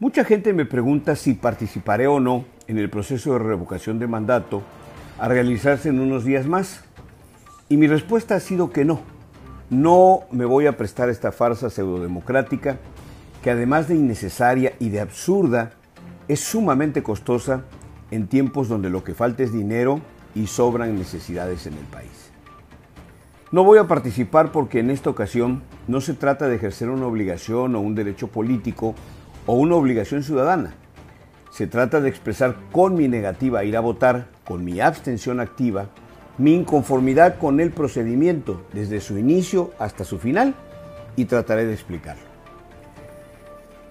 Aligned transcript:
Mucha 0.00 0.24
gente 0.24 0.54
me 0.54 0.64
pregunta 0.64 1.14
si 1.14 1.34
participaré 1.34 2.06
o 2.06 2.20
no 2.20 2.46
en 2.66 2.78
el 2.78 2.88
proceso 2.88 3.34
de 3.34 3.40
revocación 3.40 3.98
de 3.98 4.06
mandato 4.06 4.62
a 5.18 5.28
realizarse 5.28 5.90
en 5.90 6.00
unos 6.00 6.24
días 6.24 6.46
más. 6.46 6.84
Y 7.68 7.76
mi 7.76 7.86
respuesta 7.86 8.34
ha 8.34 8.40
sido 8.40 8.72
que 8.72 8.86
no. 8.86 9.02
No 9.68 10.20
me 10.30 10.46
voy 10.46 10.64
a 10.64 10.78
prestar 10.78 11.10
esta 11.10 11.32
farsa 11.32 11.68
pseudodemocrática 11.68 12.78
que 13.42 13.50
además 13.50 13.88
de 13.88 13.96
innecesaria 13.96 14.72
y 14.78 14.88
de 14.88 15.00
absurda, 15.00 15.72
es 16.28 16.40
sumamente 16.40 17.02
costosa 17.02 17.64
en 18.10 18.26
tiempos 18.26 18.70
donde 18.70 18.88
lo 18.88 19.04
que 19.04 19.12
falta 19.12 19.42
es 19.42 19.52
dinero 19.52 20.00
y 20.34 20.46
sobran 20.46 20.98
necesidades 20.98 21.66
en 21.66 21.74
el 21.74 21.84
país. 21.84 22.30
No 23.52 23.64
voy 23.64 23.76
a 23.76 23.86
participar 23.86 24.50
porque 24.50 24.78
en 24.78 24.88
esta 24.88 25.10
ocasión 25.10 25.62
no 25.88 26.00
se 26.00 26.14
trata 26.14 26.48
de 26.48 26.56
ejercer 26.56 26.88
una 26.88 27.06
obligación 27.06 27.74
o 27.74 27.80
un 27.80 27.94
derecho 27.94 28.28
político 28.28 28.94
o 29.50 29.54
una 29.54 29.74
obligación 29.74 30.22
ciudadana. 30.22 30.74
Se 31.50 31.66
trata 31.66 32.00
de 32.00 32.08
expresar 32.08 32.54
con 32.70 32.94
mi 32.94 33.08
negativa 33.08 33.58
a 33.58 33.64
ir 33.64 33.76
a 33.76 33.80
votar, 33.80 34.28
con 34.44 34.64
mi 34.64 34.80
abstención 34.80 35.40
activa, 35.40 35.88
mi 36.38 36.54
inconformidad 36.54 37.36
con 37.36 37.58
el 37.58 37.72
procedimiento 37.72 38.62
desde 38.72 39.00
su 39.00 39.18
inicio 39.18 39.72
hasta 39.80 40.04
su 40.04 40.20
final 40.20 40.54
y 41.16 41.24
trataré 41.24 41.66
de 41.66 41.72
explicarlo. 41.74 42.22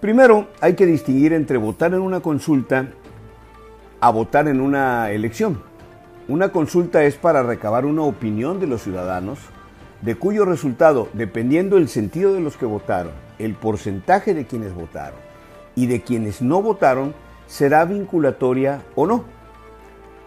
Primero, 0.00 0.46
hay 0.60 0.74
que 0.74 0.86
distinguir 0.86 1.32
entre 1.32 1.58
votar 1.58 1.92
en 1.92 2.02
una 2.02 2.20
consulta 2.20 2.90
a 3.98 4.10
votar 4.10 4.46
en 4.46 4.60
una 4.60 5.10
elección. 5.10 5.60
Una 6.28 6.50
consulta 6.50 7.02
es 7.02 7.16
para 7.16 7.42
recabar 7.42 7.84
una 7.84 8.02
opinión 8.02 8.60
de 8.60 8.68
los 8.68 8.84
ciudadanos, 8.84 9.40
de 10.02 10.14
cuyo 10.14 10.44
resultado, 10.44 11.08
dependiendo 11.14 11.74
del 11.74 11.88
sentido 11.88 12.32
de 12.32 12.40
los 12.42 12.56
que 12.56 12.64
votaron, 12.64 13.10
el 13.40 13.54
porcentaje 13.54 14.34
de 14.34 14.46
quienes 14.46 14.72
votaron, 14.72 15.26
y 15.78 15.86
de 15.86 16.02
quienes 16.02 16.42
no 16.42 16.60
votaron 16.60 17.14
será 17.46 17.84
vinculatoria 17.84 18.82
o 18.96 19.06
no. 19.06 19.24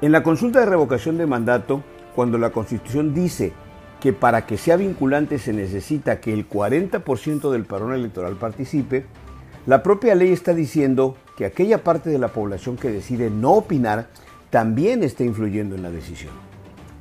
En 0.01 0.13
la 0.13 0.23
consulta 0.23 0.61
de 0.61 0.65
revocación 0.65 1.17
de 1.17 1.27
mandato, 1.27 1.83
cuando 2.15 2.37
la 2.37 2.51
Constitución 2.51 3.13
dice 3.13 3.51
que 3.99 4.13
para 4.13 4.45
que 4.45 4.57
sea 4.57 4.77
vinculante 4.77 5.39
se 5.39 5.51
necesita 5.51 6.21
que 6.21 6.31
el 6.31 6.47
40% 6.47 7.51
del 7.51 7.65
padrón 7.65 7.93
electoral 7.93 8.37
participe, 8.37 9.03
la 9.65 9.83
propia 9.83 10.15
ley 10.15 10.31
está 10.31 10.53
diciendo 10.53 11.17
que 11.35 11.43
aquella 11.43 11.83
parte 11.83 12.09
de 12.09 12.17
la 12.17 12.29
población 12.29 12.77
que 12.77 12.89
decide 12.89 13.29
no 13.29 13.51
opinar 13.51 14.07
también 14.51 15.03
está 15.03 15.25
influyendo 15.25 15.75
en 15.75 15.83
la 15.83 15.91
decisión. 15.91 16.31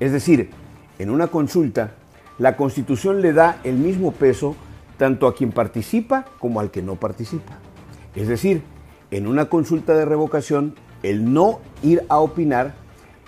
Es 0.01 0.11
decir, 0.11 0.51
en 0.99 1.11
una 1.11 1.29
consulta, 1.29 1.93
la 2.39 2.57
Constitución 2.57 3.23
le 3.23 3.33
da 3.33 3.61
el 3.63 3.77
mismo 3.77 4.11
peso 4.11 4.57
tanto 4.99 5.29
a 5.29 5.37
quien 5.37 5.53
participa 5.53 6.25
como 6.41 6.59
al 6.59 6.73
que 6.73 6.83
no 6.83 6.97
participa. 6.97 7.70
Es 8.15 8.29
decir, 8.29 8.63
en 9.11 9.27
una 9.27 9.49
consulta 9.49 9.95
de 9.95 10.05
revocación, 10.05 10.75
el 11.03 11.33
no 11.33 11.61
ir 11.83 12.05
a 12.09 12.19
opinar 12.19 12.75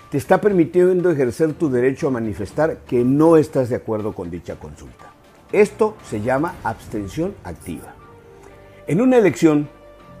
te 0.09 0.17
está 0.17 0.41
permitiendo 0.41 1.09
ejercer 1.09 1.53
tu 1.53 1.69
derecho 1.69 2.07
a 2.07 2.11
manifestar 2.11 2.77
que 2.85 3.03
no 3.03 3.35
estás 3.37 3.69
de 3.69 3.77
acuerdo 3.77 4.13
con 4.13 4.29
dicha 4.29 4.55
consulta. 4.55 5.11
Esto 5.51 5.95
se 6.07 6.21
llama 6.21 6.55
abstención 6.63 7.33
activa. 7.43 7.95
En 8.85 9.01
una 9.01 9.17
elección 9.17 9.69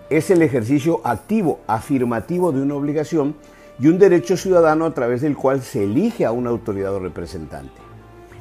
es 0.09 0.31
el 0.31 0.41
ejercicio 0.41 1.01
activo, 1.03 1.59
afirmativo 1.67 2.51
de 2.51 2.61
una 2.61 2.75
obligación 2.75 3.35
y 3.79 3.87
un 3.87 3.99
derecho 3.99 4.37
ciudadano 4.37 4.85
a 4.85 4.93
través 4.93 5.21
del 5.21 5.35
cual 5.35 5.61
se 5.61 5.83
elige 5.83 6.25
a 6.25 6.31
una 6.31 6.49
autoridad 6.49 6.93
o 6.93 6.99
representante. 6.99 7.73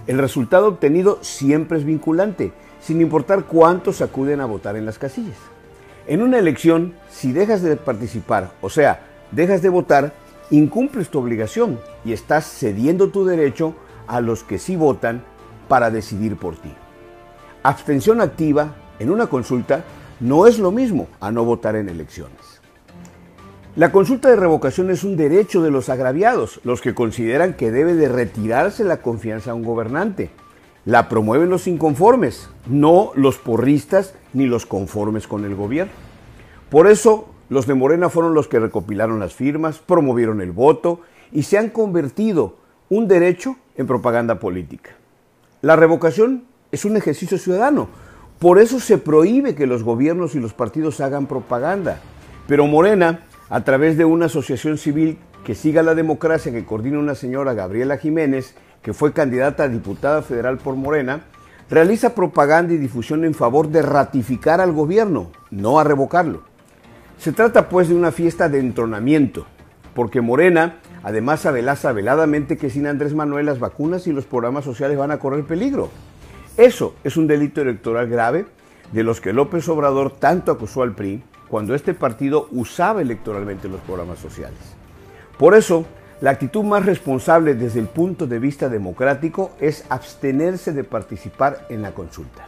El 0.07 0.19
resultado 0.19 0.69
obtenido 0.69 1.19
siempre 1.23 1.79
es 1.79 1.85
vinculante, 1.85 2.53
sin 2.81 3.01
importar 3.01 3.45
cuántos 3.45 4.01
acuden 4.01 4.41
a 4.41 4.47
votar 4.47 4.77
en 4.77 4.87
las 4.87 4.99
casillas. 4.99 5.52
En 6.07 6.21
una 6.21 6.39
elección, 6.39 6.95
si 7.11 7.33
dejas 7.33 7.63
de 7.63 7.77
participar, 7.77 8.53
o 8.61 8.69
sea, 8.69 9.01
dejas 9.31 9.63
de 9.63 9.69
votar, 9.69 10.13
incumples 10.51 11.09
tu 11.09 11.21
obligación 11.21 11.79
y 12.05 12.13
estás 12.13 12.45
cediendo 12.45 13.11
tu 13.11 13.25
derecho 13.25 13.75
a 14.09 14.21
los 14.21 14.43
que 14.43 14.59
sí 14.59 14.75
votan 14.75 15.23
para 15.69 15.91
decidir 15.91 16.37
por 16.37 16.57
ti. 16.57 16.73
Abstención 17.63 18.21
activa 18.21 18.75
en 18.99 19.11
una 19.11 19.29
consulta 19.29 19.85
no 20.19 20.47
es 20.47 20.59
lo 20.59 20.73
mismo 20.73 21.07
a 21.21 21.31
no 21.31 21.45
votar 21.45 21.77
en 21.77 21.89
elecciones. 21.89 22.61
La 23.77 23.93
consulta 23.93 24.29
de 24.29 24.37
revocación 24.37 24.91
es 24.91 25.05
un 25.05 25.17
derecho 25.17 25.63
de 25.63 25.71
los 25.71 25.89
agraviados, 25.89 26.61
los 26.65 26.81
que 26.81 26.95
consideran 26.95 27.55
que 27.55 27.71
debe 27.71 27.95
de 27.95 28.09
retirarse 28.09 28.85
la 28.85 28.99
confianza 28.99 29.53
a 29.53 29.55
un 29.55 29.63
gobernante. 29.63 30.31
La 30.85 31.09
promueven 31.09 31.49
los 31.49 31.69
inconformes, 31.69 32.49
no 32.67 33.13
los 33.15 33.39
porristas 33.39 34.15
ni 34.33 34.47
los 34.47 34.67
conformes 34.67 35.29
con 35.29 35.45
el 35.45 35.55
gobierno. 35.55 35.93
Por 36.71 36.89
eso 36.89 37.29
los 37.49 37.67
de 37.67 37.75
Morena 37.75 38.09
fueron 38.09 38.35
los 38.35 38.49
que 38.49 38.59
recopilaron 38.59 39.21
las 39.21 39.35
firmas, 39.35 39.79
promovieron 39.79 40.41
el 40.41 40.53
voto 40.53 41.01
y 41.31 41.45
se 41.45 41.59
han 41.59 41.71
convertido 41.71 42.57
un 42.89 43.07
derecho 43.07 43.57
en 43.77 43.87
propaganda 43.87 44.41
política. 44.41 44.91
La 45.61 45.77
revocación 45.77 46.45
es 46.73 46.85
un 46.85 46.97
ejercicio 46.97 47.39
ciudadano, 47.39 47.89
por 48.43 48.59
eso 48.59 48.81
se 48.81 48.99
prohíbe 48.99 49.55
que 49.55 49.69
los 49.69 49.85
gobiernos 49.85 50.35
y 50.35 50.41
los 50.41 50.53
partidos 50.53 51.01
hagan 51.01 51.27
propaganda. 51.27 52.01
Pero 52.49 52.67
Morena, 52.67 53.21
a 53.49 53.63
través 53.63 53.97
de 53.97 54.05
una 54.05 54.27
asociación 54.27 54.79
civil 54.79 55.19
que 55.45 55.55
siga 55.55 55.85
la 55.85 55.95
democracia 55.95 56.51
que 56.51 56.65
coordina 56.65 56.99
una 56.99 57.15
señora 57.15 57.55
Gabriela 57.55 57.99
Jiménez, 57.99 58.57
que 58.83 58.93
fue 58.93 59.13
candidata 59.13 59.65
a 59.65 59.69
diputada 59.69 60.23
federal 60.23 60.59
por 60.59 60.77
Morena, 60.77 61.23
realiza 61.71 62.15
propaganda 62.15 62.75
y 62.75 62.79
difusión 62.79 63.25
en 63.25 63.35
favor 63.35 63.69
de 63.69 63.83
ratificar 63.83 64.61
al 64.61 64.73
gobierno, 64.73 65.31
no 65.51 65.79
a 65.79 65.85
revocarlo. 65.85 66.43
Se 67.19 67.33
trata 67.33 67.69
pues 67.69 67.89
de 67.89 67.95
una 67.95 68.11
fiesta 68.11 68.49
de 68.49 68.59
entronamiento, 68.59 69.47
porque 69.95 70.21
Morena 70.21 70.81
además 71.03 71.47
avelaza 71.47 71.93
veladamente 71.93 72.57
que 72.57 72.71
sin 72.71 72.87
Andrés 72.87 73.15
Manuel 73.15 73.47
las 73.47 73.61
vacunas 73.61 74.07
y 74.07 74.13
los 74.13 74.27
programas 74.27 74.65
sociales 74.65 74.99
van 74.99 75.13
a 75.13 75.19
correr 75.19 75.45
peligro. 75.45 75.89
Eso 76.57 76.95
es 77.05 77.17
un 77.17 77.27
delito 77.27 77.63
electoral 77.63 78.09
grave 78.09 78.47
de 78.93 79.05
los 79.05 79.21
que 79.21 79.33
López 79.33 79.69
Obrador 79.69 80.11
tanto 80.11 80.53
acusó 80.53 80.83
al 80.83 80.95
PRI 80.95 81.23
cuando 81.49 81.75
este 81.75 81.95
partido 81.95 82.49
usaba 82.51 83.03
electoralmente 83.03 83.69
los 83.69 83.81
programas 83.81 84.19
sociales. 84.19 84.59
Por 85.39 85.55
eso, 85.55 85.87
la 86.23 86.31
actitud 86.31 86.63
más 86.63 86.87
responsable 86.87 87.57
desde 87.57 87.81
el 87.81 87.89
punto 87.89 88.29
de 88.29 88.39
vista 88.39 88.69
democrático 88.69 89.51
es 89.59 89.85
abstenerse 89.89 90.73
de 90.73 90.85
participar 90.85 91.67
en 91.69 91.83
la 91.83 91.91
consulta. 91.91 92.47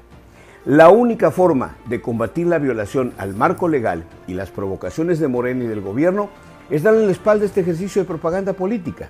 La 0.64 0.90
única 0.90 1.32
forma 1.32 1.76
de 1.86 2.00
combatir 2.00 2.46
la 2.46 2.60
violación 2.60 3.12
al 3.18 3.34
marco 3.34 3.66
legal 3.66 4.04
y 4.28 4.34
las 4.34 4.52
provocaciones 4.52 5.18
de 5.18 5.26
Morena 5.26 5.64
y 5.64 5.66
del 5.66 5.80
gobierno 5.80 6.28
es 6.70 6.84
darle 6.84 7.04
la 7.04 7.10
espalda 7.10 7.42
a 7.42 7.46
este 7.46 7.62
ejercicio 7.62 8.00
de 8.00 8.06
propaganda 8.06 8.52
política. 8.52 9.08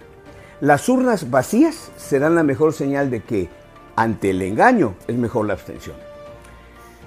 Las 0.63 0.89
urnas 0.89 1.31
vacías 1.31 1.93
serán 1.99 2.35
la 2.35 2.43
mejor 2.43 2.73
señal 2.73 3.11
de 3.11 3.21
que, 3.21 3.51
ante 3.97 4.31
el 4.31 4.41
engaño, 4.41 4.95
es 5.07 5.17
mejor 5.19 5.45
la 5.45 5.53
abstención. 5.53 5.97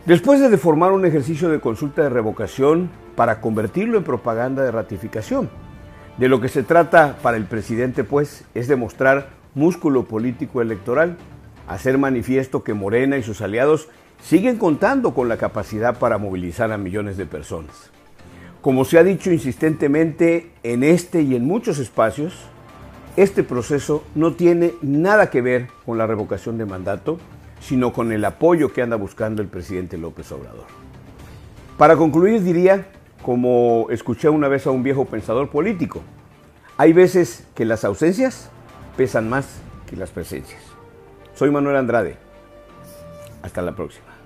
Después 0.06 0.40
de 0.40 0.50
deformar 0.50 0.92
un 0.92 1.08
ejercicio 1.08 1.50
de 1.50 1.60
consulta 1.60 2.04
de 2.04 2.10
revocación 2.10 2.92
para 3.16 3.42
convertirlo 3.42 3.98
en 3.98 4.04
propaganda 4.04 4.62
de 4.62 4.70
ratificación, 4.70 5.50
de 6.18 6.28
lo 6.28 6.42
que 6.42 6.50
se 6.50 6.64
trata 6.64 7.18
para 7.22 7.38
el 7.38 7.46
presidente, 7.46 8.04
pues, 8.04 8.44
es 8.56 8.68
demostrar 8.68 9.30
músculo 9.54 10.06
político 10.06 10.62
electoral, 10.62 11.18
hacer 11.68 11.98
manifiesto 11.98 12.64
que 12.64 12.74
Morena 12.74 13.18
y 13.18 13.24
sus 13.24 13.42
aliados 13.42 13.88
siguen 14.22 14.58
contando 14.58 15.14
con 15.14 15.30
la 15.30 15.38
capacidad 15.38 16.00
para 16.00 16.18
movilizar 16.18 16.72
a 16.72 16.78
millones 16.78 17.18
de 17.18 17.26
personas. 17.26 17.92
Como 18.62 18.84
se 18.84 18.98
ha 18.98 19.04
dicho 19.04 19.32
insistentemente 19.32 20.52
en 20.64 20.84
este 20.84 21.22
y 21.22 21.36
en 21.36 21.46
muchos 21.46 21.78
espacios, 21.78 22.34
este 23.16 23.44
proceso 23.44 24.04
no 24.16 24.34
tiene 24.34 24.74
nada 24.82 25.30
que 25.30 25.42
ver 25.42 25.68
con 25.86 25.98
la 25.98 26.08
revocación 26.08 26.58
de 26.58 26.66
mandato, 26.66 27.20
sino 27.60 27.94
con 27.94 28.12
el 28.12 28.26
apoyo 28.26 28.74
que 28.74 28.82
anda 28.82 28.96
buscando 28.96 29.42
el 29.42 29.48
presidente 29.48 29.98
López 29.98 30.32
Obrador. 30.32 30.66
Para 31.78 31.96
concluir, 31.96 32.44
diría 32.44 32.88
como 33.22 33.88
escuché 33.90 34.30
una 34.30 34.48
vez 34.48 34.68
a 34.68 34.72
un 34.72 34.84
viejo 34.84 35.06
pensador 35.06 35.50
político. 35.50 36.02
Hay 36.78 36.94
veces 36.94 37.46
que 37.56 37.66
las 37.66 37.84
ausencias 37.84 38.50
pesan 38.96 39.30
más 39.30 39.60
que 39.90 39.96
las 39.96 40.12
presencias. 40.12 40.62
Soy 41.34 41.52
Manuel 41.52 41.78
Andrade. 41.78 42.18
Hasta 43.42 43.62
la 43.62 43.76
próxima. 43.76 44.17